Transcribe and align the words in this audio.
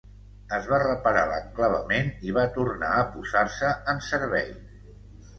Es 0.55 0.67
va 0.69 0.77
reparar 0.83 1.25
l"enclavament 1.25 2.09
i 2.29 2.33
va 2.37 2.45
tornar 2.55 2.89
a 2.93 3.03
posar-se 3.17 3.69
en 3.93 4.01
servei. 4.07 4.49